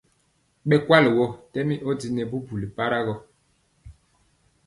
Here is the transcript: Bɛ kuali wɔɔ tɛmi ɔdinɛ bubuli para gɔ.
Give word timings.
Bɛ 0.67 0.75
kuali 0.85 1.09
wɔɔ 1.17 1.27
tɛmi 1.51 1.75
ɔdinɛ 1.89 2.23
bubuli 2.31 2.67
para 2.77 2.97
gɔ. 3.05 3.13